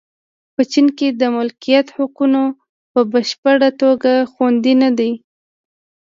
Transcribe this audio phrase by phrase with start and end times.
[0.55, 2.41] په چین کې د مالکیت حقونه
[2.91, 5.11] په بشپړه توګه خوندي نه دي.